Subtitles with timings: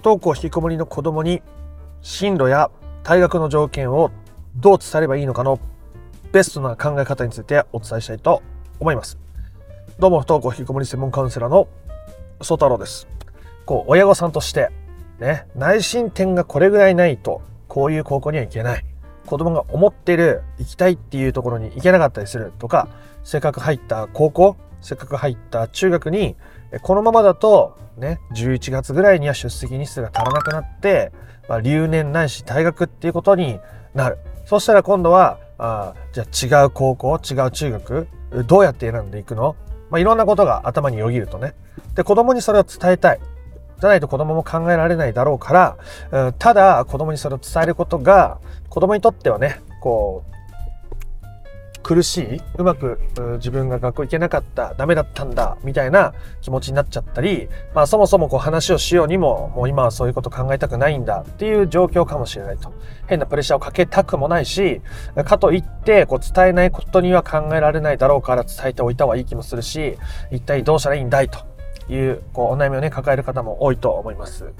[0.00, 1.42] 不登校引きこもりの子供に
[2.00, 2.70] 進路や
[3.04, 4.10] 退学の条件を
[4.56, 5.60] どう伝えればいいのかの
[6.32, 8.42] ベストな考え方についてお伝えしたいと
[8.78, 9.18] 思います。
[9.98, 11.68] どうも不登校引きこもり専門カウンセラーの
[12.40, 13.08] 曽太郎です。
[13.66, 14.70] こう親御さんとして
[15.18, 18.84] ね内申点がこれぐらいないとこういう高校には行けない。
[19.26, 22.88] 子供が思ってる行きたいっていうところに行けなかったりするとか
[23.22, 26.36] せっかく入った高校せっかく入った中学に
[26.82, 31.12] このままだとね11月ぐらいには出席日数が足らなくなって、
[31.48, 33.58] まあ、留年ないし退学っていうことに
[33.94, 34.18] なる。
[34.46, 38.08] そしたら今度はあじゃあ違う高校違う中学
[38.46, 39.56] どうやって選んでいくの、
[39.90, 41.54] まあ、いろんなことが頭によぎるとね。
[41.94, 43.20] で子供にそれを伝えたい。
[43.80, 45.78] じゃないと子供も考えられないだろうか
[46.12, 50.30] ら、う、ただ子供にそれを伝えることが子供にとってはねこう
[51.82, 53.00] 苦しいうまく
[53.36, 62.72] 自分が学校行けなかったダメだったんだみたいな気持ちになっちゃったり、まあ、そもそもこう話をしようにももう今はそういうこと考えたくないんだっていう状況かもしれないと
[63.06, 64.80] 変なプレッシャーをかけたくもないし
[65.24, 69.96] かといってこう伝えないことには考えられないだろうから伝えておいた方がいい気もするし
[70.30, 71.38] 一体どうしたらいいんだいと
[71.92, 74.52] いうこうお悩みをね抱える方も多いと思います。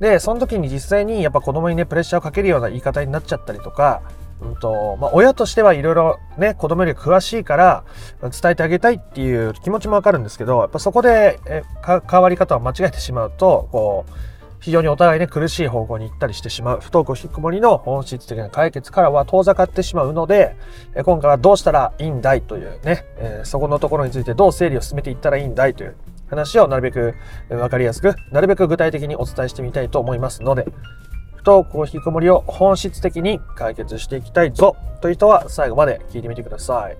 [0.00, 4.02] でその時に実際にやっぱ子供にねプレッシャーをかけるような言い方になっちゃったりとか
[4.44, 7.84] うんとまあ、親としてはいろいろね子供より詳しいから
[8.20, 11.62] 伝えてあげたいっていう気持ちもわかるんですけどやっぱそこでえ
[12.08, 14.12] 変わり方を間違えてしまうとこう
[14.60, 16.80] 非常にお互いね苦しい方向に行ったりしてしまう。
[16.80, 20.56] 不登校引きこもりの本質的な解決からは遠ざかってしまうので
[21.04, 25.96] 今回はどうしたらいいんだいというね、えー、そこのところについてどう整理を進めていったらいいんだいという
[26.30, 27.14] 話をなるべく
[27.50, 30.66] 分かりやすくなるべく具体的にお伝えしてみたいと思いますので
[31.44, 36.96] 不登校引きこもりを本質的に解決していきたいぞという人は最後まで聞いてみてください。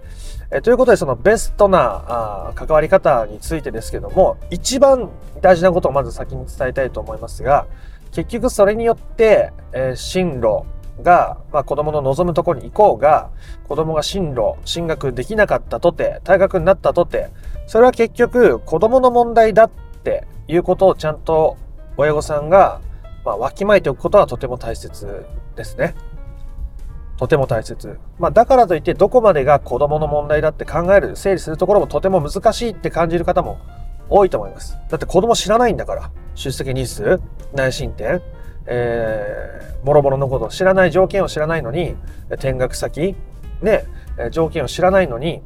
[0.51, 2.05] えということでそのベストな
[2.51, 5.09] あ関わり方についてですけども一番
[5.41, 7.67] 大事なことをまず先に伝えたいと思いますが
[8.13, 10.65] 結局それによって、えー、進路
[11.03, 13.31] が、まあ、子供の望むところに行こうが
[13.67, 17.31] 子供が進路進学できなかったとて退学になったとて
[17.67, 19.71] それは結局子供の問題だっ
[20.05, 21.57] ていうことをちゃんと
[21.97, 22.83] 親御さんが
[23.25, 25.25] まあ、わきまえておくことはとても大切
[25.57, 25.95] ですね。
[27.17, 27.99] とても大切。
[28.19, 33.59] まあ、だからといってどこまでが子供の問題だって考える、整理するところもとても難しいって感じる方も
[34.11, 34.77] 多いと思います。
[34.91, 36.11] だって子供知らないんだから。
[36.35, 37.21] 出席日数、
[37.55, 38.21] 内申点、
[38.67, 41.95] えー、もろもろのこと知らない条件を知らないのに、
[42.31, 43.15] 転学先、
[43.63, 43.85] ね、
[44.33, 45.43] 条件を知らないのに、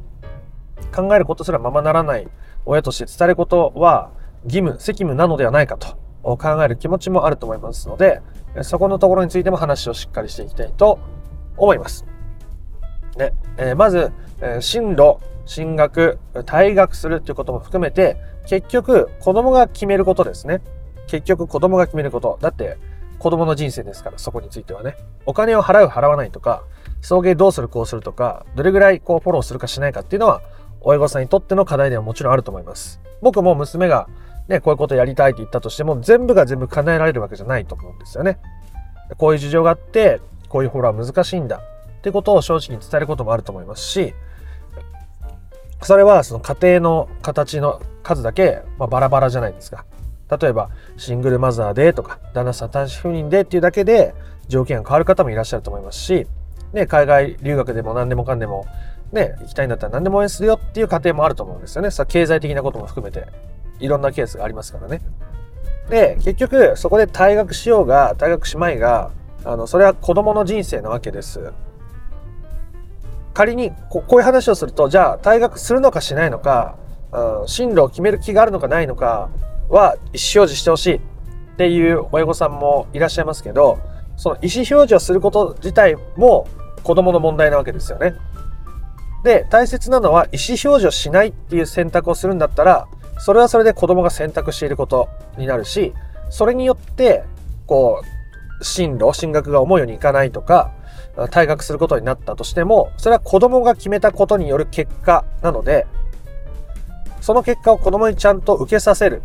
[0.95, 2.27] 考えることすらままならない
[2.65, 4.11] 親として伝えることは
[4.43, 8.21] 義務、責務なのではないかと考える気持ちもあると思いますので、
[8.61, 10.99] そこのところについても話をしっかりしていきたいと
[11.57, 12.05] 思います。
[13.17, 20.61] ねえー、まず、えー、進路、進学、退学するということも含めて、結局子供が決めることですね。
[21.07, 22.37] 結局子供が決めること。
[22.41, 22.77] だって
[23.19, 24.95] 子供の人生ですから、そこについてはね。
[25.25, 26.63] お金を払う、払わないとか、
[27.01, 30.41] 送迎どうする、こうするとか、どれぐらいこうフォローするかしないかっていうのは、
[30.81, 33.01] 親御さんにとっての課題ではもちろんあると思います。
[33.21, 34.07] 僕も娘が
[34.49, 38.39] ね、こういうことやりたいって言ったとしても、全部が全部叶えられるわけじゃないと思うんですよね。
[39.17, 41.61] こういう事情があって、こういうフォローは難しいんだ
[41.99, 44.13] ってことを正直に伝えることもあると思いますし、
[45.83, 49.85] それはその家庭の形の数だけ、まあ、バラバラじゃないですか。
[50.39, 54.15] 例えば、シングルマザーでとか、旦那さん単身赴任でっていうだけで
[54.47, 56.27] 条件が変わる方もいらっしゃると思いますし、
[56.73, 58.65] ね、海外留学でも何でもかんでも、
[59.11, 61.91] ね、行きたいんだったら何でも応援するよっていう家庭もあると思うんですよね。
[61.91, 63.27] さ経済的なことも含めて。
[63.79, 65.01] いろんなケースがありますからね。
[65.89, 69.11] で、結局、そこで退学しようが、退学しまいが、
[69.43, 71.51] あの、それは子供の人生なわけです。
[73.33, 76.75] 仮にこ、こういう話をすると、じゃあ、退学するのかしないのか、
[77.47, 79.29] 進路を決める気があるのかないのか
[79.69, 81.01] は、意思表示してほしいっ
[81.57, 83.79] ていう親御さんもいらっしゃいますけど、
[84.15, 86.47] その意思表示をすること自体も
[86.83, 88.15] 子供の問題なわけですよね。
[89.23, 92.87] で、大切なのは意思表示をしないっていう選択をするんだったら、
[93.19, 95.93] それはそれで子供が選択していることになるし、
[96.29, 97.23] それによって、
[97.67, 98.01] こ
[98.59, 100.71] う、進路、進学が思うようにいかないとか、
[101.15, 105.85] 退学することになったとしても、それは子供が決めたことによる結果なので、
[107.21, 109.21] その結果を子供にちゃんと受けさせる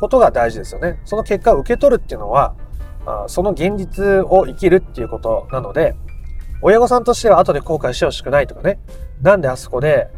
[0.00, 1.00] ことが大事ですよね。
[1.04, 2.54] その結果を受け取るっていうのは、
[3.26, 5.96] その現実を生きるっていうことなので、
[6.60, 8.78] 親御さんとしては後で後悔してほしくないとかね、
[9.20, 10.08] なんであそこで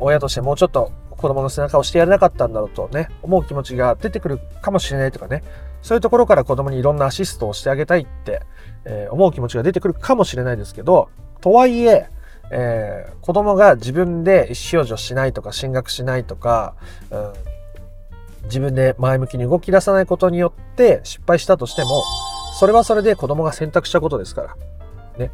[0.00, 5.44] 親としてもうちょっと子供の背中を押してやれなかったんだろうとね、思う気持ちが出てくるかもしれないとかね、
[5.82, 8.40] そういうところから子供にいろんなアシストをしてあげたいって、
[8.86, 11.10] えー、思う気持ちが出てくるかもしれないですけど、
[11.42, 12.08] とはいえ、
[12.50, 16.74] えー、子供が自分で意思表示をしないとか進学しないとか、
[17.10, 17.32] うん、
[18.44, 22.02] 自分で前向きに動き出さないことによって失敗したとしても、
[22.58, 24.56] それはそれで子供が選択したことですから。
[25.18, 25.30] ね。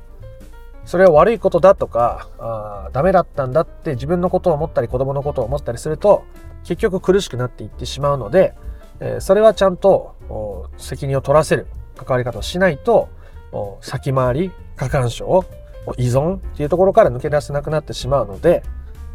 [0.87, 6.25] それは悪いことだとか、あダメだったんだって自分のことを思ったり子供のことを思ったりすると、
[6.63, 8.55] 結局苦しくなっていってしまうので、
[9.01, 11.67] え、それはちゃんと責任を取らせる
[11.97, 13.09] 関わり方をしないと、
[13.81, 15.45] 先回り、過干渉、
[15.99, 18.63] 依存っていうところから抜け出せなくなってしまうので、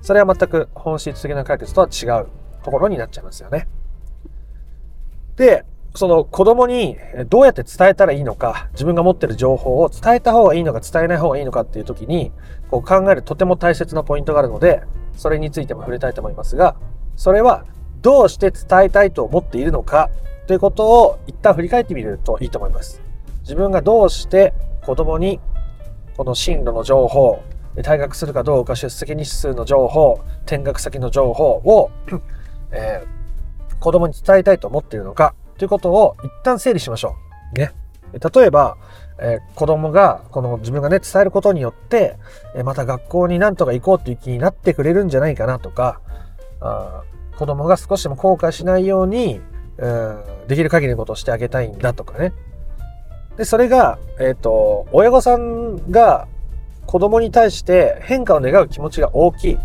[0.01, 2.27] それは全く本質的な解決とは違う
[2.63, 3.67] ところになっちゃいますよね。
[5.37, 6.97] で、その子供に
[7.27, 12.31] どうやって伝えたらいいのか、自分が持ってる情報を伝えた方がいいのか伝えない方がいいのかっていう時に、
[12.69, 14.83] こう考えるとても大切なポイントがあるので、
[15.17, 16.75] それについても触れたいと思いますが、
[17.17, 17.65] それは
[18.01, 20.09] どうして伝えたいと思っているのか
[20.47, 23.01] ということを一旦振り返ってみるといいと思います。
[23.41, 24.53] 自分がどうして
[24.85, 25.39] 子供に
[26.15, 27.43] この進路の情報、
[27.75, 31.91] 退学するかどうか出席日数の情報、転学先の情報を、
[32.71, 37.15] えー、子供に伝えたいと思っているのかということを一旦整理しましょ
[37.53, 37.59] う。
[37.59, 37.71] ね。
[38.13, 38.77] 例えば、
[39.19, 42.17] えー、子供が、この自分がね、伝えることによって、
[42.55, 46.01] え、また学校になんとか行こうっていう気になってくれるんじゃないかなとか、
[46.61, 47.03] あ
[47.37, 49.39] 子供が少しでも後悔しないように、
[49.77, 52.33] うん、できる限りのことをしてあげたいんだとかね。
[53.37, 56.27] で、それが、えっ、ー、と、親御さんが
[56.87, 59.59] 子供に対して変化を願う気持ちが大きい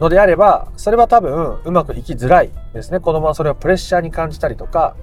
[0.00, 3.00] のであれば、それは多分うまくいきづらいですね。
[3.00, 4.96] 子供はそれをプレッシャーに感じたりとか、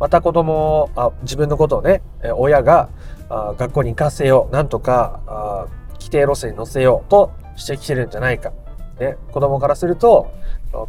[0.00, 2.02] また子供をあ自分のことをね、
[2.36, 2.88] 親が
[3.28, 8.52] あ学校に行かせよう、なんとかあ規定路線に乗せようとしてきてるんじゃないか。
[8.98, 10.30] ね、子供からすると、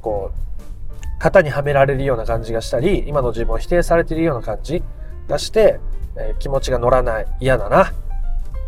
[0.01, 0.43] こう、
[1.19, 4.83] 型にはめられるような感じがしたり、今の自分を否定されているような感じ
[5.27, 5.79] がして、
[6.15, 7.93] えー、気持ちが乗らない、嫌だな、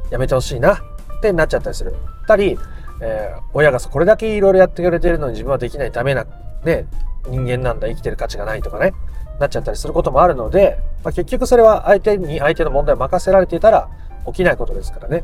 [0.10, 0.77] やめてほしいな、っ
[1.22, 1.95] てなっちゃったりする。
[2.27, 2.57] たり、
[3.01, 6.25] えー、親がこれだけいろいろやってくれてるのに自分はできないダメな、
[6.63, 6.88] ね、
[7.27, 8.94] 人間なんだ、生きてる価値がないとかね、
[9.39, 13.89] なっちゃったりすることもあるので、まあ、結局それは相手に相手の問題を任せられていたら
[14.27, 15.24] 起きないことですからね。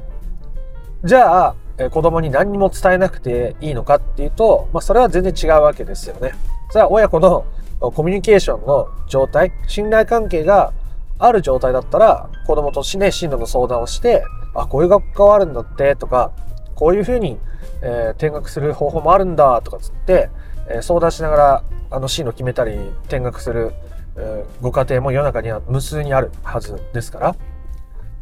[1.03, 6.33] じゃあ、えー、子供に何にも伝えなくていいのかっていうと、まあ、それは全然違うわけですよね。
[6.69, 7.45] それは親子の
[7.79, 10.74] コミュニケーションの状態、信頼関係が
[11.17, 16.31] ある状態だったら、子供としね、進路の相談をして、あ、こういう学科はあるんだって、とか、
[16.81, 17.37] こういうふうに、
[17.83, 20.31] えー、転学する方法もあるんだ、とかつって、
[20.67, 22.73] えー、相談しながら、あの、進路決めたり、
[23.03, 23.71] 転学する、
[24.17, 27.35] えー、ご家庭も世の中には無数にあるはずですか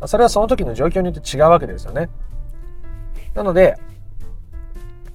[0.01, 2.09] ら、それはその時の状況によって違うわけですよね。
[3.33, 3.77] なので、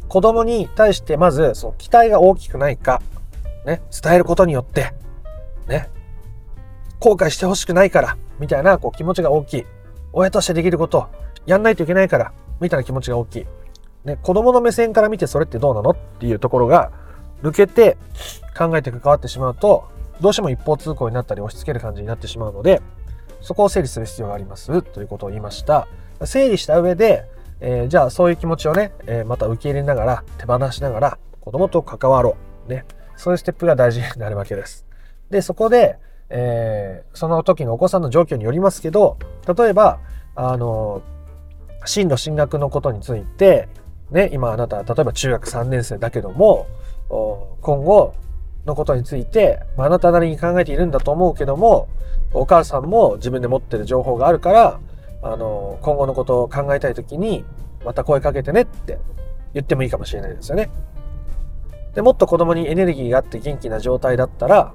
[0.09, 3.03] 子供に対してまず、その期待が大きくないか、
[3.67, 4.95] ね、伝えることによって、
[5.69, 5.91] ね、
[6.99, 9.67] 後悔してほしくないから、みたいなこう気持ちが大きい。
[10.15, 11.09] 親としてできること、
[11.45, 13.47] やんないといけないから、みたいな気持ちが大きい。
[14.05, 16.93] ね、子供の目線から見てそれってどうなのっていうところが
[17.43, 17.97] 抜けて
[18.57, 19.89] 考えて関わってしまうと、
[20.21, 22.83] どうしても一方通行になったり押し付ける感じになってしまうので、
[23.41, 25.87] そこを整理する必要がありますということを言いました。
[26.25, 27.25] 整理した上で、
[27.61, 32.37] えー、じゃあそういう気持ちをね、えー、また受け入れながら、手放しながら、子供と関わろ
[32.67, 32.71] う。
[32.71, 32.85] ね。
[33.17, 34.87] そういうステップが大事になるわけです。
[35.31, 35.99] で、そこで、
[36.31, 39.19] えー、その時のお子さんの状況によりますけど、
[39.57, 39.99] 例えば、
[40.35, 41.03] あの、
[41.85, 43.69] 進路進学のことについて、
[44.11, 46.67] ね、今あなた、例えば中学3年生だけども、
[47.61, 48.15] 今後
[48.67, 51.89] のことについて、まあ、なたなりに考えているんだと思うけども、
[52.33, 54.81] お母さんも自分で持ってる情報があるから、
[55.23, 57.45] あの、今後のことを考えたいときに、
[57.85, 58.99] また声かけてねって
[59.53, 60.71] 言ってもいいかもしれないですよね。
[61.95, 64.75] で、もっと子供にエネルギーがあって元気な状態だったら、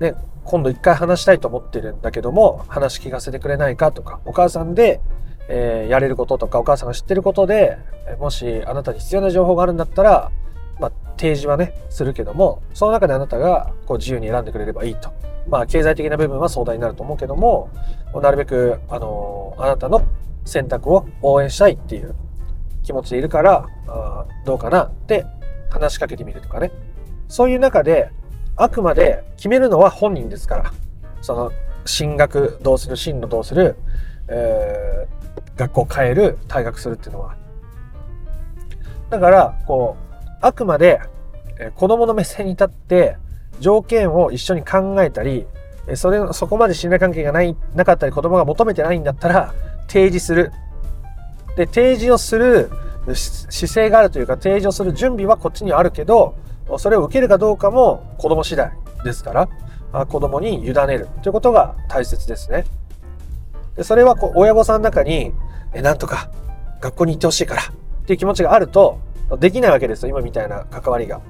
[0.00, 0.14] ね、
[0.44, 5.00] 今度一回話したいと思ってるんだけども、話聞かせてくれないかとか、お母さんで、
[5.48, 7.78] えー、やれることとか、お母さんが知ってることで、
[8.18, 10.30] もしあなたに必要な情報があるんだったら、
[10.78, 15.12] まあ、提示はね、するけども、その中であなたがこう自由に選んでくれればいいと。
[15.48, 17.70] まあ、経済的な部分は相談になると思うけども、
[18.14, 20.02] なるべく、あのあなたの
[20.44, 22.14] 選択を応援したいっていう
[22.82, 25.24] 気持ちでいるから、あどうかなって
[25.70, 26.70] 話しかけてみるとかね。
[27.28, 28.10] そういう中で、
[28.56, 30.72] あくまで決めるのは本人ですから。
[31.20, 31.52] その、
[31.84, 33.76] 進学どうする、進路どうする、
[34.28, 37.36] えー、学校を変える、退学するっていうのは。
[39.10, 41.00] だから、こう、あくまで、
[41.58, 43.16] えー、子供の目線に立って、
[43.60, 45.46] 条件を一緒に考えたり、
[45.94, 49.54] それ、そこまで信頼関係がない、なかったり子供が求めてないんだったら、
[49.88, 50.52] 提示する。
[51.56, 52.70] で、提示をする
[53.14, 56.34] 姿勢があるというか、提示をする準備はこっちにあるけど、
[56.78, 58.70] それを受けるかどうかも子供次第
[59.04, 59.48] ですか
[59.92, 62.64] ら、子供に委ねるということが大切ですね。
[63.76, 65.32] でそれはこう親御さんの中に、
[65.74, 66.30] え、なんとか
[66.80, 69.00] 学校に行ってほしいからっていう気持ちがあると、
[69.38, 71.20] できないわけですよ、今みたいな関わりが。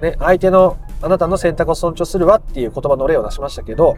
[0.00, 3.96] ね、相手の、あなたの選択を尊重するわっていう言葉の例を出しましたけど、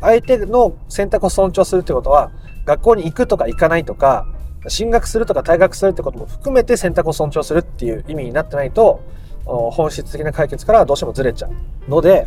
[0.00, 2.30] 相手の選択を尊重するってことは、
[2.64, 4.26] 学校に行くとか行かないとか、
[4.68, 9.00] 進学するとか退学するってことも含めて選択を尊重するっていう意味になってないと、
[9.44, 12.26] 本質的な解決からどうしてもずれちゃうので、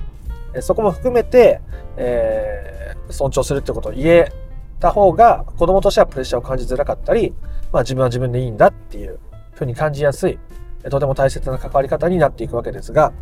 [0.62, 1.62] そこも含めて、
[1.98, 4.32] えー、尊重するってことを言え
[4.80, 7.34] た方が子供としてはプレッシャーを感じづらかったり、
[7.72, 9.20] まあ自分は自分でいいんだっていう
[9.54, 10.40] ふうに感じやすい、
[10.90, 13.14] とても大切な関わり方になっていくわけですが、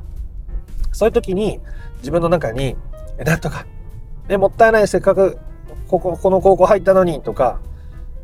[0.91, 1.60] そういう時に
[2.00, 2.75] 自分の中に、
[3.17, 3.65] え、なんとか、
[4.29, 5.38] え、もったいない、せっかく
[5.88, 7.60] ここ、この高校入ったのにとか、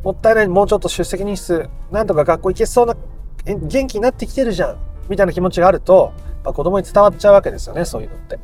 [0.03, 2.95] もったいない、もうちょっと出席日数、なんとか学校行けそうな、
[3.45, 4.77] 元気になってきてるじゃん、
[5.09, 6.11] みたいな気持ちがあると、
[6.43, 8.39] まあ、子供に伝わっちゃうわけですよね、そういうのって。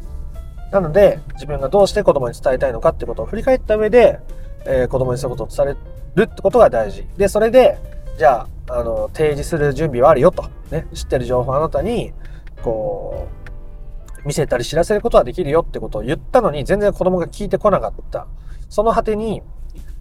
[0.71, 4.19] なので、自分がどうして子供に伝えたいのかってことを振り返った上で、
[4.65, 7.07] えー、子供にそういうことを伝えるってことが大事。
[7.17, 7.79] で、それで、
[8.17, 10.43] じゃあ、あの、提示する準備はあるよと。
[10.71, 12.13] ね、知ってる情報あなたに、
[12.61, 13.27] こ
[14.23, 18.27] う、見せたり知らせることはできるよってことを言ったのに、全然子供が聞いてこなかった。
[18.69, 19.41] その果てに、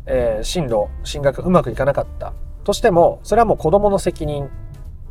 [0.07, 2.35] えー、進路、進学うまくいかなかった
[2.65, 4.51] としても、それはもう子供の責任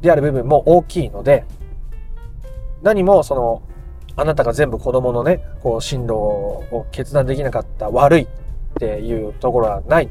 [0.01, 1.45] である部分も大きいので、
[2.83, 3.61] 何もその、
[4.17, 8.27] あなたが全部子供のね、こう進路を決断できなかった悪いっ
[8.79, 10.09] ていうところはない。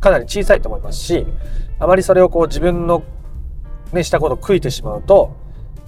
[0.00, 1.26] かなり小さいと思いますし、
[1.78, 3.02] あまりそれをこう自分の
[3.92, 5.36] ね、したことを悔いてしまうと、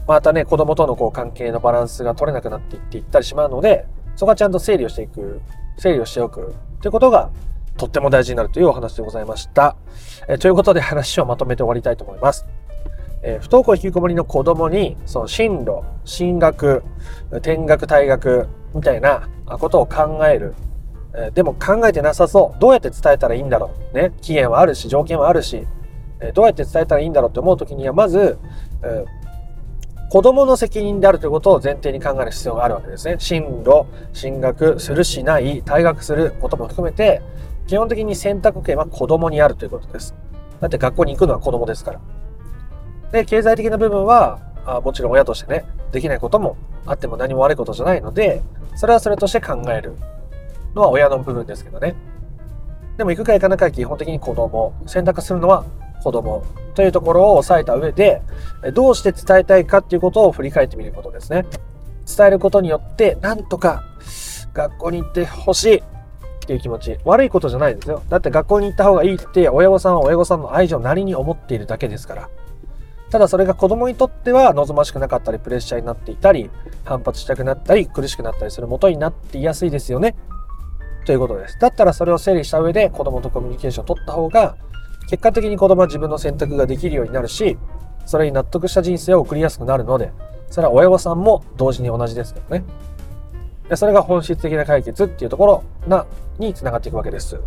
[0.07, 5.41] またね、子供とのこう関係のバランスが取れなくなっていっていったりしまうので、そこはちゃんと整理をしていく、
[5.79, 7.31] 整理をしておくということが
[7.77, 9.77] とっても大事になるというお話でございました。
[10.29, 12.47] えということで話をまとめて終わりたいと思います。
[13.27, 16.85] え不登校引きこもりの子供に、その進路、進学、
[17.31, 20.55] 転学、退学みたいなことを考える。
[21.17, 22.61] えでも考えてなさそう。
[22.61, 23.97] どうやって伝えたらいいんだろう。
[23.97, 24.13] ね。
[24.21, 25.67] 期限はあるし、条件はあるし、
[26.21, 28.39] えどうやって伝えたらいいんだろうって思うときには、まず、
[28.83, 29.05] え
[30.11, 33.17] 子供の責任であるということを前提に考える必要があるわけですね。
[33.19, 37.23] 進路、進学するしない、退学することも含めて、
[37.67, 40.15] 基本的に選択権は子供にあるということです。
[40.61, 42.01] だって学校に行くのは子供ですから。
[43.15, 48.43] で、経済的な部分は、あもちろん親としてね、できないこともあっても何も悪いことじゃないので、
[48.75, 49.95] それはそれとして考える
[50.75, 51.95] のは親の部分ですけどね。
[52.97, 54.75] でも行くか行かないか基本的に子供。
[54.87, 55.65] 選択するのは
[56.03, 56.43] 子供
[56.75, 58.21] というところを押さえた上で、
[58.73, 61.47] どうして伝えたいかっていうことを振り返ってみることですね。
[62.17, 63.85] 伝えることによって、なんとか
[64.53, 65.83] 学校に行ってほしいっ
[66.49, 66.99] ていう気持ち。
[67.05, 68.03] 悪いことじゃないですよ。
[68.09, 72.29] だって学校に行った方がいいって親御さんは親御さんの愛情なりに思っているだけですから。
[73.11, 76.51] ただそれが子供にとっては望ましくなかったり、プレッシャーになっていたり、
[76.85, 80.17] 反発したくなったり、苦しくなったりする元になっていやすいですよね。
[81.07, 81.59] ということです。
[81.61, 84.57] だったらそれを整理した上で子供とコミュニケーションを取った方が、
[85.09, 87.59] 結果的に子供は自分の選択ができるようになるし、
[88.07, 90.13] それに納得した人生を送りやすくなるので、
[90.51, 92.65] それは親御さんも同時に同じですけどね。
[93.69, 96.07] でそれが本質的な解決っていうところな、
[96.39, 97.39] につながっていくわけです。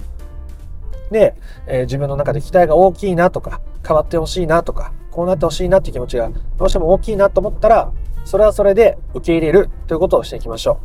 [1.11, 1.35] で、
[1.67, 7.91] えー、自分の中で期待が大きいなとか、変わってほしいなとか、こうなってほしいなっていう気持ちがどうしても大きいなと思ったら、
[8.23, 10.79] それはそれで受け入れるということをしていきましょ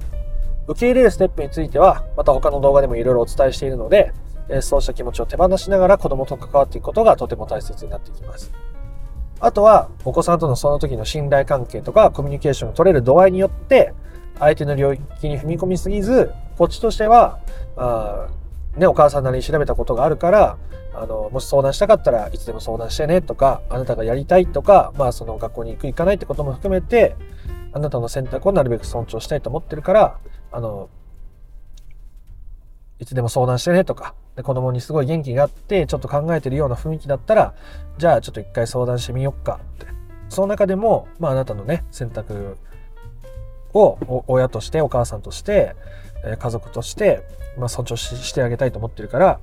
[0.67, 0.73] う。
[0.73, 4.15] 受け入れるステップについては、また他の動画でもいろいろお伝えしているので、
[4.63, 8.55] そうした気持ちを手放しながら子供と関わっていくことがとても大切になってきます。
[9.39, 13.93] あとは、お子さんとのその時の信頼関係とかコミュニケーションを取れる度合いによって、
[14.39, 17.39] 相手の領域に踏み込みすぎず、こっちとしては、
[17.77, 18.29] あ
[18.77, 20.59] ね、お母さんなりに調べたことがあるから、
[20.95, 27.17] あの、もし相談したかったらいつでも相談してねとか、あなたがやりたいとか、まあその学校に行く行かないってことも含めて、
[27.73, 30.19] あなたの選択をなるべく尊重したいと思ってるから、
[30.51, 30.89] あの、
[32.99, 37.55] いつでも相談してねとか、で子供にすごい元気があって、ちょっと考えてるような雰囲気だったら、
[37.99, 39.87] じゃあちょっと一回相談してみよっかって。
[40.29, 42.57] その中でも、まああなたのね、選択
[43.75, 45.75] を親としてお母さんとして
[46.39, 47.23] 家族として、
[47.59, 49.41] まあ、尊重してあげたいと思ってるから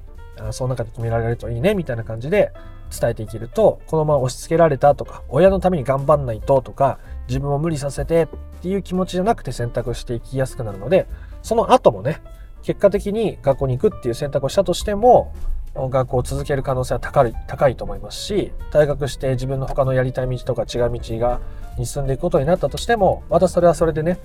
[0.51, 2.51] その中で決められるといいねみたいな感じで
[2.97, 8.27] 伝えていけるとこのまま押し付けられたとか親のために頑張んないととか自分を無理させてっ
[8.61, 11.07] ていう気持ちじゃなくて選択していきやすくなるので
[11.43, 12.21] その後もね
[12.63, 15.33] 結果的に学校に行くっていう選択をしたとしても
[15.75, 21.39] 学校を続ける可能性は高い高いと思いますし退学して自分の他のやりたい道とか違う道が
[21.77, 24.19] に進んでいくことになったとしてもまたそれはそれでね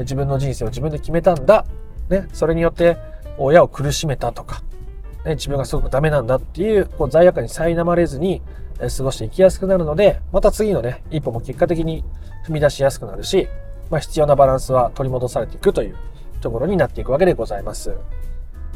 [0.00, 1.64] 自分の人生を自分で決めたんだ、
[2.08, 2.96] ね、それによって
[3.38, 4.62] 親を苦しめたとか、
[5.24, 8.42] ね、自分がすごくダメなんだっていうこう罪悪感に苛まれずに
[8.78, 12.04] 過ごしていきやすくなるのでまた次のね一歩も結果的に
[12.46, 13.48] 踏み出しやすくなるし、
[13.90, 15.96] まあ、必要なバランスは取り戻されていくという
[16.40, 17.94] ところになっていくわけでございます。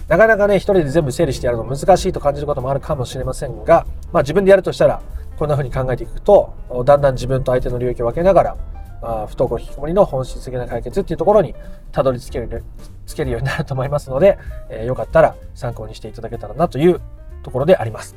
[0.08, 5.02] なかなかね、一人で全部整理してやるの難しいと感じることもあるかもしれませんが、まあ自分でやるとしたら、
[5.38, 6.54] こんな風に考えていくと、
[6.86, 8.56] だんだん自分と相手の領域を分けながら、
[9.02, 11.54] あ不登校引きこもりの本質的な解決っていうところに
[11.92, 12.64] たどり着ける
[13.06, 14.38] つけるようになると思いますので、
[14.68, 17.00] えー、よかったら参考にしていただけたらなという
[17.42, 18.16] ところであります。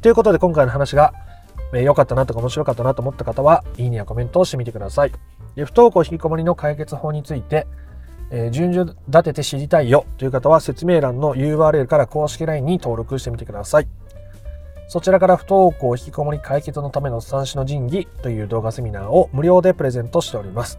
[0.00, 1.12] ということで今回の話が
[1.72, 5.12] 良、えー、かったなとか面白かったなと思った方は、いいねやコメントをしてみてください。
[5.54, 7.66] で不登校引きこもりの解決法について、
[8.30, 13.88] えー、順序立てて知りたいよという方は説明欄の URL から公式 LINE に登録してみてください。
[14.92, 20.78] そちらから不登校引きこもり解決のための三種の神器という動画セミナーを無料でプレゼントしております。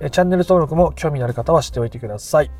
[0.00, 2.50] チャンネル登録も興味のある方はしておいてください。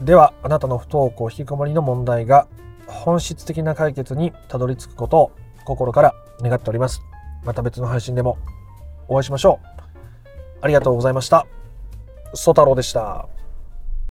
[0.00, 2.48] では、あなたの不登校引きこもりの問題が
[2.86, 5.32] 本質的な解決にたどり着くことを
[5.66, 7.02] 心から願っております。
[7.44, 8.38] また別の配信でも
[9.08, 9.66] お会いしましょう。
[10.62, 11.46] ありがとうございました。
[12.32, 13.28] ソ太郎でした。